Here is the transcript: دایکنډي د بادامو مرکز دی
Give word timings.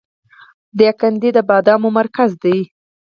دایکنډي 0.77 1.29
د 1.33 1.37
بادامو 1.49 1.89
مرکز 1.99 2.31
دی 2.43 2.57